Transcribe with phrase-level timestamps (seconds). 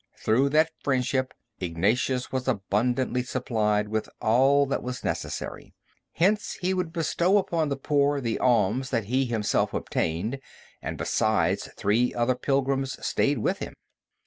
[0.17, 5.75] Through that friendship, Ignatius was abundantly supplied with all that was necessary;
[6.13, 10.39] hence he would bestow upon the poor the alms that he himself obtained,
[10.81, 13.75] and besides three other pilgrims stayed with him.